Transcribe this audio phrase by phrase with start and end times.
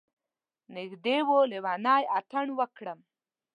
[0.75, 2.99] نږدې و لیونی اتڼ وکړم.